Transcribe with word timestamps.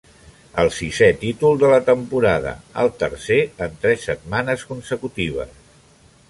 El 0.61 0.69
sisè 0.77 1.09
títol 1.23 1.59
de 1.63 1.69
la 1.73 1.77
temporada, 1.89 2.53
el 2.85 2.89
tercer 3.05 3.39
en 3.67 3.77
tres 3.85 4.07
setmanes 4.11 4.65
consecutives. 4.73 5.55